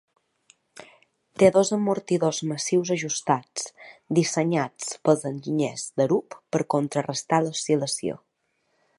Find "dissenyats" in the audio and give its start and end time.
4.19-4.89